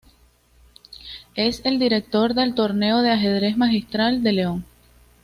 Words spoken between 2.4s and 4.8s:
Torneo de Ajedrez Magistral de León.